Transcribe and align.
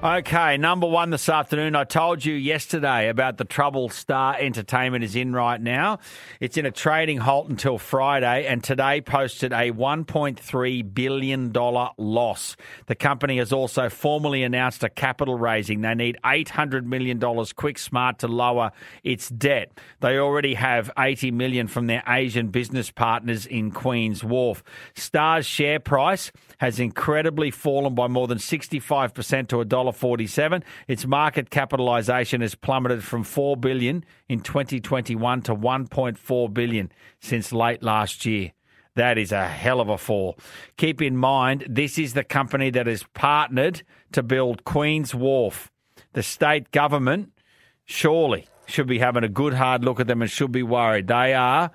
Okay, 0.00 0.58
number 0.58 0.86
one 0.86 1.10
this 1.10 1.28
afternoon. 1.28 1.74
I 1.74 1.82
told 1.82 2.24
you 2.24 2.32
yesterday 2.32 3.08
about 3.08 3.36
the 3.36 3.44
trouble 3.44 3.88
Star 3.88 4.36
Entertainment 4.38 5.02
is 5.02 5.16
in 5.16 5.32
right 5.32 5.60
now. 5.60 5.98
It's 6.38 6.56
in 6.56 6.66
a 6.66 6.70
trading 6.70 7.18
halt 7.18 7.48
until 7.48 7.78
Friday, 7.78 8.46
and 8.46 8.62
today 8.62 9.00
posted 9.00 9.52
a 9.52 9.72
$1.3 9.72 10.94
billion 10.94 11.52
loss. 11.52 12.56
The 12.86 12.94
company 12.94 13.38
has 13.38 13.52
also 13.52 13.88
formally 13.88 14.44
announced 14.44 14.84
a 14.84 14.88
capital 14.88 15.36
raising. 15.36 15.80
They 15.80 15.96
need 15.96 16.16
$800 16.22 16.84
million 16.84 17.20
quick 17.56 17.76
smart 17.76 18.20
to 18.20 18.28
lower 18.28 18.70
its 19.02 19.28
debt. 19.28 19.72
They 19.98 20.16
already 20.16 20.54
have 20.54 20.92
$80 20.96 21.32
million 21.32 21.66
from 21.66 21.88
their 21.88 22.04
Asian 22.06 22.50
business 22.50 22.92
partners 22.92 23.46
in 23.46 23.72
Queen's 23.72 24.22
Wharf. 24.22 24.62
Star's 24.94 25.44
share 25.44 25.80
price 25.80 26.30
has 26.58 26.78
incredibly 26.78 27.50
fallen 27.50 27.96
by 27.96 28.06
more 28.06 28.28
than 28.28 28.38
65% 28.38 29.48
to 29.48 29.60
a 29.60 29.64
dollar 29.64 29.87
$1.47. 29.92 30.62
Its 30.86 31.06
market 31.06 31.50
capitalisation 31.50 32.40
has 32.40 32.54
plummeted 32.54 33.04
from 33.04 33.24
4 33.24 33.56
billion 33.56 34.04
in 34.28 34.40
2021 34.40 35.42
to 35.42 35.54
1.4 35.54 36.54
billion 36.54 36.92
since 37.20 37.52
late 37.52 37.82
last 37.82 38.24
year. 38.24 38.52
That 38.94 39.16
is 39.16 39.30
a 39.30 39.46
hell 39.46 39.80
of 39.80 39.88
a 39.88 39.98
fall. 39.98 40.36
Keep 40.76 41.00
in 41.02 41.16
mind, 41.16 41.64
this 41.68 41.98
is 41.98 42.14
the 42.14 42.24
company 42.24 42.70
that 42.70 42.86
has 42.86 43.04
partnered 43.14 43.82
to 44.12 44.22
build 44.22 44.64
Queen's 44.64 45.14
Wharf. 45.14 45.70
The 46.14 46.22
state 46.22 46.72
government 46.72 47.32
surely 47.84 48.46
should 48.66 48.86
be 48.86 48.98
having 48.98 49.24
a 49.24 49.28
good 49.28 49.54
hard 49.54 49.84
look 49.84 50.00
at 50.00 50.06
them 50.06 50.20
and 50.20 50.30
should 50.30 50.52
be 50.52 50.62
worried. 50.62 51.06
They 51.06 51.32
are 51.32 51.70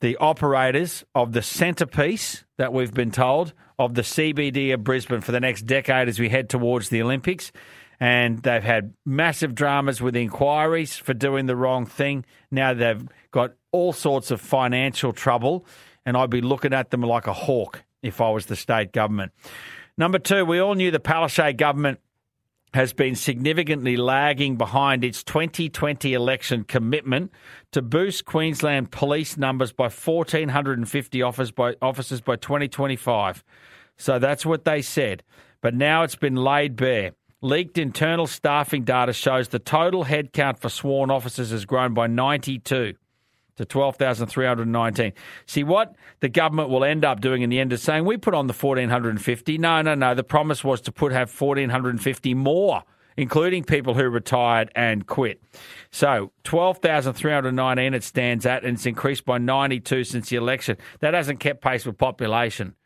the 0.00 0.16
operators 0.16 1.04
of 1.14 1.32
the 1.32 1.42
centrepiece 1.42 2.44
that 2.58 2.72
we've 2.72 2.92
been 2.92 3.10
told 3.10 3.52
of 3.78 3.94
the 3.94 4.02
CBD 4.02 4.74
of 4.74 4.84
Brisbane 4.84 5.20
for 5.20 5.32
the 5.32 5.40
next 5.40 5.62
decade 5.62 6.08
as 6.08 6.18
we 6.18 6.28
head 6.28 6.48
towards 6.48 6.88
the 6.88 7.02
Olympics. 7.02 7.52
And 7.98 8.42
they've 8.42 8.62
had 8.62 8.94
massive 9.04 9.54
dramas 9.54 10.00
with 10.00 10.16
inquiries 10.16 10.96
for 10.96 11.12
doing 11.12 11.46
the 11.46 11.56
wrong 11.56 11.84
thing. 11.84 12.24
Now 12.50 12.72
they've 12.72 13.06
got 13.30 13.52
all 13.72 13.92
sorts 13.92 14.30
of 14.30 14.40
financial 14.40 15.12
trouble, 15.12 15.66
and 16.06 16.16
I'd 16.16 16.30
be 16.30 16.40
looking 16.40 16.72
at 16.72 16.90
them 16.90 17.02
like 17.02 17.26
a 17.26 17.32
hawk 17.34 17.84
if 18.02 18.22
I 18.22 18.30
was 18.30 18.46
the 18.46 18.56
state 18.56 18.92
government. 18.92 19.32
Number 19.98 20.18
two, 20.18 20.46
we 20.46 20.60
all 20.60 20.74
knew 20.74 20.90
the 20.90 20.98
Palaszczuk 20.98 21.58
government 21.58 22.00
has 22.72 22.92
been 22.92 23.14
significantly 23.14 23.96
lagging 23.96 24.56
behind 24.56 25.04
its 25.04 25.24
2020 25.24 26.14
election 26.14 26.64
commitment 26.64 27.32
to 27.72 27.82
boost 27.82 28.24
Queensland 28.24 28.90
police 28.90 29.36
numbers 29.36 29.72
by 29.72 29.88
1,450 29.88 31.22
officers 31.22 31.50
by, 31.50 31.74
officers 31.82 32.20
by 32.20 32.36
2025. 32.36 33.42
So 33.96 34.18
that's 34.18 34.46
what 34.46 34.64
they 34.64 34.82
said. 34.82 35.22
But 35.60 35.74
now 35.74 36.04
it's 36.04 36.16
been 36.16 36.36
laid 36.36 36.76
bare. 36.76 37.12
Leaked 37.42 37.78
internal 37.78 38.26
staffing 38.26 38.84
data 38.84 39.12
shows 39.12 39.48
the 39.48 39.58
total 39.58 40.04
headcount 40.04 40.58
for 40.58 40.68
sworn 40.68 41.10
officers 41.10 41.50
has 41.50 41.64
grown 41.64 41.94
by 41.94 42.06
92 42.06 42.94
to 43.60 43.66
12,319. 43.66 45.12
See 45.44 45.64
what 45.64 45.94
the 46.20 46.30
government 46.30 46.70
will 46.70 46.82
end 46.82 47.04
up 47.04 47.20
doing 47.20 47.42
in 47.42 47.50
the 47.50 47.60
end 47.60 47.74
is 47.74 47.82
saying 47.82 48.06
we 48.06 48.16
put 48.16 48.32
on 48.32 48.46
the 48.46 48.54
1,450. 48.54 49.58
No, 49.58 49.82
no, 49.82 49.94
no. 49.94 50.14
The 50.14 50.24
promise 50.24 50.64
was 50.64 50.80
to 50.82 50.92
put 50.92 51.12
have 51.12 51.30
1,450 51.30 52.32
more, 52.32 52.84
including 53.18 53.64
people 53.64 53.92
who 53.92 54.08
retired 54.08 54.72
and 54.74 55.06
quit. 55.06 55.42
So 55.90 56.32
12,319 56.44 57.92
it 57.92 58.02
stands 58.02 58.46
at, 58.46 58.64
and 58.64 58.78
it's 58.78 58.86
increased 58.86 59.26
by 59.26 59.36
92 59.36 60.04
since 60.04 60.30
the 60.30 60.36
election. 60.36 60.78
That 61.00 61.12
hasn't 61.12 61.40
kept 61.40 61.60
pace 61.60 61.84
with 61.84 61.98
population 61.98 62.76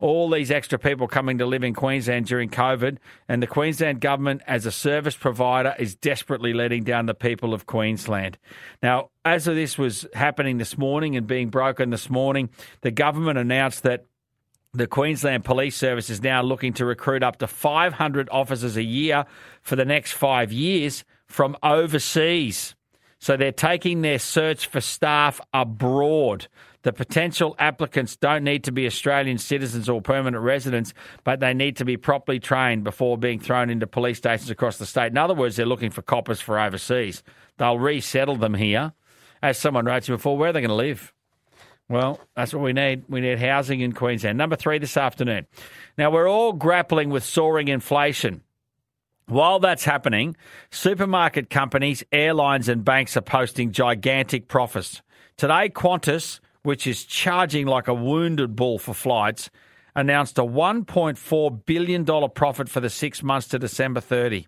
all 0.00 0.30
these 0.30 0.50
extra 0.50 0.78
people 0.78 1.08
coming 1.08 1.38
to 1.38 1.46
live 1.46 1.64
in 1.64 1.74
Queensland 1.74 2.26
during 2.26 2.50
COVID, 2.50 2.98
and 3.28 3.42
the 3.42 3.46
Queensland 3.46 4.00
government, 4.00 4.42
as 4.46 4.64
a 4.64 4.72
service 4.72 5.16
provider, 5.16 5.74
is 5.78 5.94
desperately 5.96 6.52
letting 6.52 6.84
down 6.84 7.06
the 7.06 7.14
people 7.14 7.52
of 7.52 7.66
Queensland. 7.66 8.38
Now, 8.82 9.10
as 9.24 9.44
this 9.44 9.76
was 9.76 10.06
happening 10.14 10.58
this 10.58 10.78
morning 10.78 11.16
and 11.16 11.26
being 11.26 11.48
broken 11.48 11.90
this 11.90 12.08
morning, 12.08 12.50
the 12.82 12.92
government 12.92 13.38
announced 13.38 13.82
that 13.82 14.06
the 14.72 14.86
Queensland 14.86 15.44
Police 15.44 15.76
Service 15.76 16.10
is 16.10 16.22
now 16.22 16.42
looking 16.42 16.74
to 16.74 16.84
recruit 16.84 17.22
up 17.22 17.38
to 17.38 17.46
500 17.46 18.28
officers 18.30 18.76
a 18.76 18.82
year 18.82 19.24
for 19.62 19.76
the 19.76 19.84
next 19.84 20.12
five 20.12 20.52
years 20.52 21.04
from 21.26 21.56
overseas. 21.62 22.74
So 23.18 23.36
they're 23.36 23.50
taking 23.50 24.02
their 24.02 24.18
search 24.18 24.66
for 24.66 24.80
staff 24.80 25.40
abroad. 25.52 26.46
The 26.82 26.92
potential 26.92 27.56
applicants 27.58 28.16
don't 28.16 28.44
need 28.44 28.64
to 28.64 28.72
be 28.72 28.86
Australian 28.86 29.38
citizens 29.38 29.88
or 29.88 30.00
permanent 30.00 30.42
residents, 30.42 30.94
but 31.24 31.40
they 31.40 31.52
need 31.52 31.76
to 31.76 31.84
be 31.84 31.96
properly 31.96 32.38
trained 32.38 32.84
before 32.84 33.18
being 33.18 33.40
thrown 33.40 33.68
into 33.68 33.86
police 33.86 34.18
stations 34.18 34.48
across 34.48 34.78
the 34.78 34.86
state. 34.86 35.10
In 35.10 35.18
other 35.18 35.34
words, 35.34 35.56
they're 35.56 35.66
looking 35.66 35.90
for 35.90 36.02
coppers 36.02 36.40
for 36.40 36.58
overseas. 36.58 37.22
They'll 37.56 37.78
resettle 37.78 38.36
them 38.36 38.54
here. 38.54 38.92
As 39.42 39.58
someone 39.58 39.86
wrote 39.86 40.04
to 40.04 40.12
before, 40.12 40.36
where 40.36 40.50
are 40.50 40.52
they 40.52 40.60
going 40.60 40.68
to 40.68 40.74
live? 40.74 41.12
Well, 41.88 42.20
that's 42.36 42.52
what 42.52 42.62
we 42.62 42.72
need. 42.72 43.04
We 43.08 43.20
need 43.20 43.38
housing 43.38 43.80
in 43.80 43.92
Queensland. 43.92 44.36
Number 44.36 44.56
three 44.56 44.78
this 44.78 44.96
afternoon. 44.96 45.46
Now, 45.96 46.10
we're 46.10 46.28
all 46.28 46.52
grappling 46.52 47.10
with 47.10 47.24
soaring 47.24 47.68
inflation. 47.68 48.42
While 49.26 49.58
that's 49.58 49.84
happening, 49.84 50.36
supermarket 50.70 51.50
companies, 51.50 52.02
airlines, 52.12 52.68
and 52.68 52.84
banks 52.84 53.16
are 53.16 53.22
posting 53.22 53.72
gigantic 53.72 54.48
profits. 54.48 55.02
Today, 55.36 55.68
Qantas 55.68 56.40
which 56.62 56.86
is 56.86 57.04
charging 57.04 57.66
like 57.66 57.88
a 57.88 57.94
wounded 57.94 58.56
bull 58.56 58.78
for 58.78 58.94
flights, 58.94 59.50
announced 59.94 60.38
a 60.38 60.42
$1.4 60.42 61.66
billion 61.66 62.30
profit 62.30 62.68
for 62.68 62.80
the 62.80 62.90
six 62.90 63.22
months 63.22 63.48
to 63.48 63.58
December 63.58 64.00
30. 64.00 64.46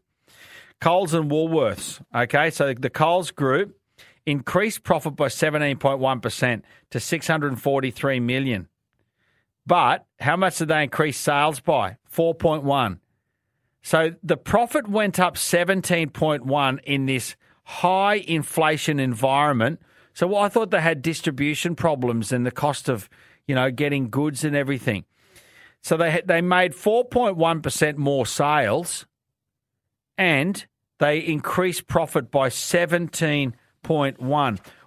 Coles 0.81 1.13
and 1.13 1.31
Woolworths, 1.31 2.01
okay, 2.15 2.51
so 2.51 2.73
the 2.73 2.89
Coles 2.89 3.31
Group 3.31 3.77
increased 4.25 4.83
profit 4.83 5.17
by 5.17 5.27
17.1% 5.27 6.63
to 6.91 7.01
643 7.01 8.21
million. 8.21 8.69
But 9.67 10.07
how 10.19 10.37
much 10.37 10.59
did 10.59 10.69
they 10.69 10.85
increase 10.85 11.19
sales 11.19 11.61
by? 11.61 11.97
4.1. 12.13 12.99
So 13.83 14.15
the 14.23 14.37
profit 14.37 14.89
went 14.89 15.19
up 15.19 15.37
17.1 15.37 16.81
in 16.85 17.07
this 17.07 17.37
high 17.65 18.17
inflation 18.17 18.99
environment 18.99 19.81
so 20.15 20.37
I 20.37 20.49
thought 20.49 20.71
they 20.71 20.81
had 20.81 21.03
distribution 21.03 21.75
problems 21.75 22.33
and 22.33 22.45
the 22.47 22.51
cost 22.51 22.89
of, 22.89 23.09
you 23.47 23.55
know, 23.55 23.71
getting 23.71 24.11
goods 24.11 24.45
and 24.45 24.57
everything. 24.57 25.05
So 25.83 25.97
they 25.97 26.23
they 26.25 26.41
made 26.41 26.73
4.1% 26.73 27.97
more 27.97 28.27
sales 28.27 29.07
and 30.19 30.67
they 30.99 31.19
increased 31.19 31.87
profit 31.87 32.31
by 32.31 32.49
17.1. 32.51 33.55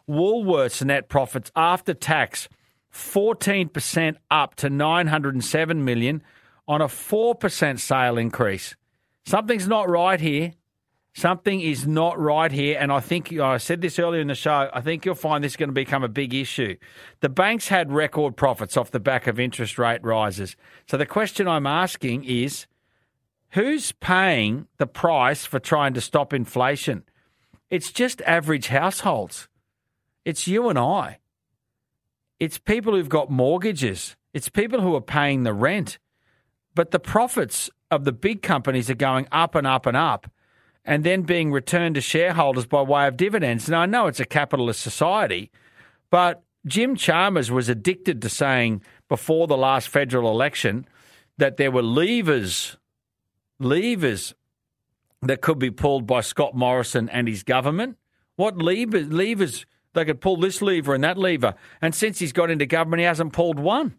Woolworths 0.07 0.85
net 0.85 1.09
profits 1.09 1.51
after 1.56 1.94
tax 1.94 2.47
14% 2.94 4.16
up 4.29 4.56
to 4.56 4.69
907 4.69 5.83
million 5.83 6.22
on 6.67 6.81
a 6.81 6.88
4% 6.88 7.79
sale 7.79 8.17
increase. 8.17 8.75
Something's 9.25 9.67
not 9.67 9.89
right 9.89 10.19
here. 10.19 10.53
Something 11.16 11.62
is 11.62 11.85
not 11.85 12.19
right 12.19 12.51
here, 12.51 12.75
and 12.79 12.91
I 12.91 13.00
think 13.00 13.31
I 13.31 13.57
said 13.57 13.81
this 13.81 14.00
earlier 14.00 14.19
in 14.19 14.29
the 14.29 14.35
show. 14.35 14.69
I 14.74 14.81
think 14.81 15.06
you'll 15.06 15.13
find 15.13 15.44
this 15.44 15.53
is 15.53 15.57
going 15.57 15.69
to 15.69 15.74
become 15.74 16.03
a 16.03 16.07
big 16.07 16.34
issue. 16.34 16.75
The 17.19 17.29
banks 17.29 17.68
had 17.68 17.91
record 17.91 18.35
profits 18.35 18.75
off 18.75 18.90
the 18.90 19.00
back 19.00 19.28
of 19.28 19.40
interest 19.40 19.78
rate 19.78 20.03
rises. 20.03 20.56
So 20.90 20.97
the 20.97 21.06
question 21.06 21.47
I'm 21.47 21.68
asking 21.68 22.24
is 22.24 22.66
who's 23.51 23.91
paying 23.91 24.68
the 24.79 24.88
price 24.88 25.46
for 25.46 25.59
trying 25.59 25.94
to 25.94 26.01
stop 26.01 26.34
inflation? 26.34 27.03
It's 27.69 27.91
just 27.91 28.22
average 28.24 28.68
households. 28.68 29.47
It's 30.25 30.47
you 30.47 30.68
and 30.68 30.80
I. 30.80 31.19
It's 32.40 32.57
people 32.57 32.94
who've 32.94 33.07
got 33.07 33.30
mortgages. 33.30 34.16
It's 34.34 34.50
people 34.50 34.81
who 34.81 34.95
are 34.95 35.01
paying 35.01 35.44
the 35.44 35.53
rent. 35.53 36.00
But 36.74 36.90
the 36.90 37.00
profits 37.00 37.69
of 37.91 38.03
the 38.03 38.12
big 38.12 38.41
companies 38.41 38.90
are 38.90 38.95
going 38.95 39.28
up 39.31 39.53
and 39.53 39.68
up 39.68 39.85
and 39.85 39.95
up 39.95 40.32
and 40.85 41.03
then 41.03 41.24
being 41.24 41.51
returned 41.51 41.95
to 41.95 42.01
shareholders 42.01 42.65
by 42.65 42.81
way 42.81 43.07
of 43.07 43.18
dividends. 43.18 43.69
Now, 43.69 43.81
I 43.81 43.85
know 43.85 44.07
it's 44.07 44.19
a 44.19 44.25
capitalist 44.25 44.81
society, 44.81 45.51
but 46.09 46.44
Jim 46.65 46.95
Chalmers 46.95 47.51
was 47.51 47.69
addicted 47.69 48.21
to 48.21 48.30
saying 48.30 48.81
before 49.09 49.47
the 49.47 49.57
last 49.57 49.88
federal 49.88 50.30
election 50.30 50.85
that 51.38 51.57
there 51.57 51.71
were 51.71 51.83
levers, 51.83 52.77
levers 53.59 54.33
that 55.21 55.41
could 55.41 55.59
be 55.59 55.71
pulled 55.71 56.06
by 56.06 56.21
Scott 56.21 56.56
Morrison 56.56 57.09
and 57.09 57.27
his 57.27 57.44
government. 57.44 57.97
What 58.36 58.57
levers? 58.57 59.07
Levers 59.07 59.65
they 59.94 60.06
could 60.06 60.21
pull 60.21 60.38
this 60.38 60.62
lever 60.62 60.95
and 60.95 61.03
that 61.03 61.18
lever. 61.18 61.53
And 61.81 61.94
since 61.94 62.19
he's 62.19 62.33
got 62.33 62.50
into 62.50 62.65
government, 62.65 63.00
he 63.00 63.06
hasn't 63.06 63.33
pulled 63.33 63.59
one. 63.59 63.95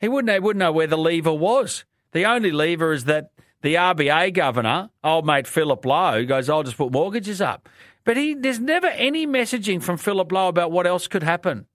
He 0.00 0.08
wouldn't, 0.08 0.32
he 0.32 0.40
wouldn't 0.40 0.60
know 0.60 0.72
where 0.72 0.86
the 0.86 0.96
lever 0.96 1.32
was. 1.32 1.84
The 2.12 2.24
only 2.24 2.50
lever 2.50 2.92
is 2.92 3.04
that 3.04 3.30
the 3.62 3.76
RBA 3.76 4.34
governor, 4.34 4.90
old 5.02 5.24
mate 5.24 5.46
Philip 5.46 5.84
Lowe, 5.84 6.24
goes, 6.24 6.50
I'll 6.50 6.62
just 6.62 6.76
put 6.76 6.92
mortgages 6.92 7.40
up. 7.40 7.68
But 8.04 8.16
he, 8.16 8.34
there's 8.34 8.60
never 8.60 8.88
any 8.88 9.26
messaging 9.26 9.82
from 9.82 9.96
Philip 9.96 10.30
Lowe 10.32 10.48
about 10.48 10.72
what 10.72 10.86
else 10.86 11.06
could 11.06 11.22
happen. 11.22 11.66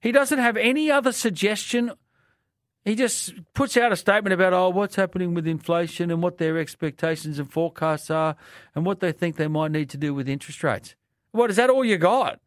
He 0.00 0.12
doesn't 0.12 0.38
have 0.38 0.56
any 0.56 0.90
other 0.90 1.12
suggestion. 1.12 1.92
He 2.84 2.94
just 2.94 3.34
puts 3.52 3.76
out 3.76 3.92
a 3.92 3.96
statement 3.96 4.32
about, 4.32 4.54
oh, 4.54 4.70
what's 4.70 4.96
happening 4.96 5.34
with 5.34 5.46
inflation 5.46 6.10
and 6.10 6.22
what 6.22 6.38
their 6.38 6.56
expectations 6.58 7.38
and 7.38 7.52
forecasts 7.52 8.10
are 8.10 8.36
and 8.74 8.86
what 8.86 9.00
they 9.00 9.12
think 9.12 9.36
they 9.36 9.48
might 9.48 9.72
need 9.72 9.90
to 9.90 9.98
do 9.98 10.14
with 10.14 10.28
interest 10.28 10.62
rates. 10.62 10.94
What, 11.32 11.50
is 11.50 11.56
that 11.56 11.68
all 11.68 11.84
you 11.84 11.98
got? 11.98 12.40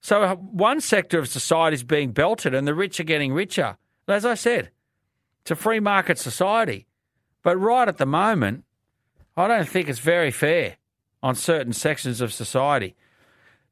So 0.00 0.22
uh, 0.22 0.34
one 0.36 0.80
sector 0.80 1.18
of 1.18 1.28
society 1.28 1.74
is 1.74 1.84
being 1.84 2.12
belted 2.12 2.54
and 2.54 2.66
the 2.66 2.74
rich 2.74 2.98
are 2.98 3.04
getting 3.04 3.32
richer. 3.32 3.76
As 4.08 4.24
I 4.24 4.34
said, 4.34 4.70
it's 5.42 5.50
a 5.50 5.56
free 5.56 5.80
market 5.80 6.18
society. 6.18 6.86
But 7.42 7.56
right 7.56 7.88
at 7.88 7.98
the 7.98 8.06
moment, 8.06 8.64
I 9.36 9.48
don't 9.48 9.68
think 9.68 9.88
it's 9.88 9.98
very 9.98 10.30
fair 10.30 10.76
on 11.22 11.34
certain 11.34 11.72
sections 11.72 12.20
of 12.20 12.32
society. 12.32 12.94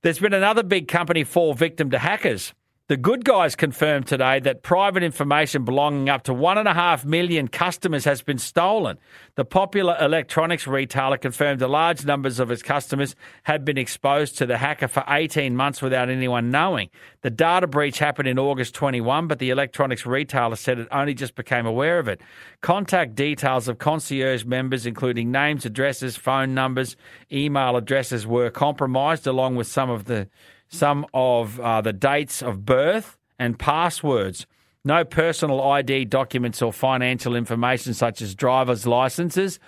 There's 0.02 0.18
been 0.18 0.32
another 0.32 0.62
big 0.62 0.88
company 0.88 1.24
fall 1.24 1.54
victim 1.54 1.90
to 1.90 1.98
hackers. 1.98 2.54
The 2.90 2.96
good 2.96 3.24
guys 3.24 3.54
confirmed 3.54 4.08
today 4.08 4.40
that 4.40 4.64
private 4.64 5.04
information 5.04 5.64
belonging 5.64 6.08
up 6.08 6.24
to 6.24 6.34
1.5 6.34 7.04
million 7.04 7.46
customers 7.46 8.04
has 8.04 8.20
been 8.20 8.38
stolen. 8.38 8.98
The 9.36 9.44
popular 9.44 9.96
electronics 10.00 10.66
retailer 10.66 11.16
confirmed 11.16 11.60
that 11.60 11.68
large 11.68 12.04
numbers 12.04 12.40
of 12.40 12.50
its 12.50 12.64
customers 12.64 13.14
had 13.44 13.64
been 13.64 13.78
exposed 13.78 14.38
to 14.38 14.46
the 14.46 14.56
hacker 14.56 14.88
for 14.88 15.04
18 15.06 15.54
months 15.54 15.80
without 15.80 16.10
anyone 16.10 16.50
knowing. 16.50 16.90
The 17.20 17.30
data 17.30 17.68
breach 17.68 18.00
happened 18.00 18.26
in 18.26 18.40
August 18.40 18.74
21, 18.74 19.28
but 19.28 19.38
the 19.38 19.50
electronics 19.50 20.04
retailer 20.04 20.56
said 20.56 20.80
it 20.80 20.88
only 20.90 21.14
just 21.14 21.36
became 21.36 21.66
aware 21.66 22.00
of 22.00 22.08
it. 22.08 22.20
Contact 22.60 23.14
details 23.14 23.68
of 23.68 23.78
concierge 23.78 24.44
members, 24.44 24.84
including 24.84 25.30
names, 25.30 25.64
addresses, 25.64 26.16
phone 26.16 26.54
numbers, 26.54 26.96
email 27.30 27.76
addresses, 27.76 28.26
were 28.26 28.50
compromised, 28.50 29.28
along 29.28 29.54
with 29.54 29.68
some 29.68 29.90
of 29.90 30.06
the 30.06 30.28
some 30.70 31.04
of 31.12 31.60
uh, 31.60 31.80
the 31.80 31.92
dates 31.92 32.42
of 32.42 32.64
birth 32.64 33.18
and 33.38 33.58
passwords. 33.58 34.46
No 34.84 35.04
personal 35.04 35.60
ID 35.60 36.06
documents 36.06 36.62
or 36.62 36.72
financial 36.72 37.36
information 37.36 37.92
such 37.92 38.22
as 38.22 38.34
driver's 38.34 38.86
licenses, 38.86 39.58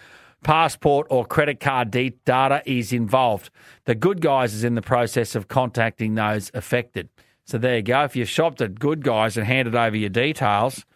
passport, 0.42 1.06
or 1.10 1.26
credit 1.26 1.60
card 1.60 1.90
data 1.90 2.62
is 2.64 2.92
involved. 2.92 3.50
The 3.84 3.94
Good 3.94 4.22
Guys 4.22 4.54
is 4.54 4.64
in 4.64 4.74
the 4.74 4.82
process 4.82 5.34
of 5.34 5.48
contacting 5.48 6.14
those 6.14 6.50
affected. 6.54 7.10
So 7.44 7.58
there 7.58 7.76
you 7.76 7.82
go. 7.82 8.04
If 8.04 8.16
you've 8.16 8.28
shopped 8.28 8.62
at 8.62 8.78
Good 8.78 9.04
Guys 9.04 9.36
and 9.36 9.46
handed 9.46 9.74
over 9.74 9.96
your 9.96 10.08
details, 10.08 10.86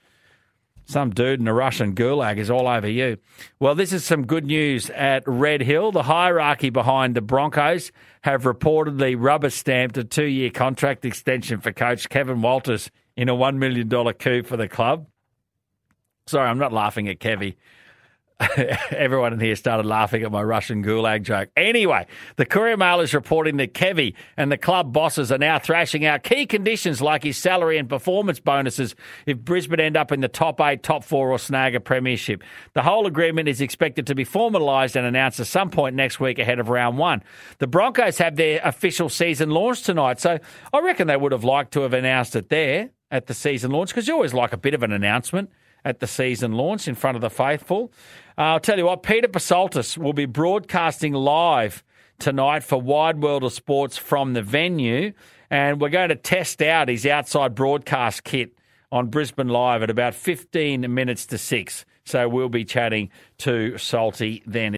some 0.87 1.11
dude 1.11 1.41
in 1.41 1.49
a 1.49 1.53
Russian 1.53 1.95
gulag 1.95 2.39
is 2.39 2.51
all 2.51 2.69
over 2.69 2.89
you. 2.89 3.19
Well, 3.59 3.75
this 3.75 3.93
is 3.93 4.05
some 4.05 4.27
good 4.27 4.47
news 4.47 4.89
at 4.91 5.25
Red 5.27 5.61
Hill. 5.61 5.93
The 5.93 6.05
hierarchy 6.05 6.71
behind 6.71 7.15
the 7.15 7.21
Broncos 7.21 7.91
have 8.23 8.45
reportedly 8.45 9.17
rubber 9.19 9.51
stamped 9.51 9.97
a 9.99 10.05
two 10.05 10.25
year 10.25 10.51
contract 10.51 11.05
extension 11.05 11.61
for 11.61 11.73
coach 11.73 12.09
Kevin 12.09 12.41
Walters 12.41 12.91
in 13.17 13.29
a 13.29 13.35
$1 13.35 13.57
million 13.57 13.89
coup 14.15 14.43
for 14.45 14.57
the 14.57 14.69
club. 14.69 15.07
Sorry, 16.29 16.49
I'm 16.49 16.59
not 16.59 16.73
laughing 16.73 17.09
at 17.09 17.19
Kevy. 17.19 17.57
Everyone 18.91 19.33
in 19.33 19.41
here 19.41 19.57
started 19.57 19.87
laughing 19.87 20.23
at 20.23 20.31
my 20.31 20.43
Russian 20.43 20.85
gulag 20.85 21.23
joke. 21.23 21.49
Anyway, 21.57 22.07
the 22.37 22.45
Courier 22.45 22.77
Mail 22.77 23.01
is 23.01 23.15
reporting 23.15 23.57
that 23.57 23.73
Kevy 23.73 24.13
and 24.37 24.53
the 24.53 24.59
club 24.59 24.93
bosses 24.93 25.33
are 25.33 25.39
now 25.39 25.59
thrashing 25.59 26.05
out 26.05 26.23
key 26.23 26.45
conditions 26.45 27.01
like 27.01 27.25
his 27.25 27.39
salary 27.39 27.79
and 27.79 27.89
performance 27.89 28.39
bonuses 28.39 28.95
if 29.25 29.39
Brisbane 29.39 29.81
end 29.81 29.97
up 29.97 30.13
in 30.13 30.21
the 30.21 30.29
top 30.29 30.61
eight, 30.61 30.83
top 30.83 31.03
four, 31.03 31.31
or 31.31 31.39
snag 31.39 31.75
a 31.75 31.81
premiership. 31.81 32.45
The 32.75 32.83
whole 32.83 33.07
agreement 33.07 33.49
is 33.49 33.63
expected 33.63 34.07
to 34.09 34.15
be 34.15 34.27
formalised 34.27 34.97
and 34.97 35.07
announced 35.07 35.41
at 35.41 35.47
some 35.47 35.71
point 35.71 35.97
next 35.97 36.21
week 36.21 36.39
ahead 36.39 36.59
of 36.59 36.69
round 36.69 36.99
one. 36.99 37.23
The 37.59 37.67
Broncos 37.67 38.19
have 38.19 38.37
their 38.37 38.61
official 38.63 39.09
season 39.09 39.49
launch 39.49 39.83
tonight, 39.83 40.21
so 40.21 40.39
I 40.75 40.81
reckon 40.81 41.07
they 41.07 41.17
would 41.17 41.33
have 41.33 41.45
liked 41.45 41.73
to 41.73 41.81
have 41.83 41.95
announced 41.95 42.37
it 42.37 42.51
there 42.51 42.91
at 43.11 43.29
the 43.29 43.35
season 43.35 43.71
launch 43.71 43.91
because 43.91 44.07
you 44.07 44.15
always 44.15 44.35
like 44.35 44.53
a 44.53 44.59
bit 44.59 44.75
of 44.75 44.83
an 44.83 44.93
announcement 44.93 45.49
at 45.85 46.01
the 46.01 46.07
season 46.07 46.53
launch 46.53 46.89
in 46.89 46.95
front 46.95 47.17
of 47.17 47.21
the 47.21 47.31
faithful. 47.31 47.93
Uh, 48.39 48.43
I'll 48.43 48.61
tell 48.61 48.79
you 48.79 48.87
what, 48.87 49.03
Peter 49.03 49.29
Psaltis 49.29 49.97
will 49.97 50.13
be 50.13 50.27
broadcasting 50.27 51.13
live 51.13 51.85
tonight 52.19 52.65
for 52.65 52.81
Wide 52.81 53.23
World 53.23 53.45
of 53.45 53.53
Sports 53.53 53.97
from 53.97 54.33
the 54.33 54.43
venue, 54.43 55.13
and 55.51 55.81
we're 55.81 55.89
going 55.89 56.09
to 56.09 56.17
test 56.17 56.63
out 56.63 56.89
his 56.89 57.07
outside 57.07 57.55
broadcast 57.55 58.25
kit 58.25 58.57
on 58.91 59.09
Brisbane 59.09 59.49
Live 59.49 59.83
at 59.83 59.91
about 59.91 60.15
15 60.15 60.93
minutes 60.93 61.27
to 61.27 61.39
6. 61.39 61.85
So 62.05 62.29
we'll 62.29 62.49
be 62.49 62.65
chatting 62.65 63.11
to 63.39 63.77
Salty 63.79 64.43
then. 64.47 64.75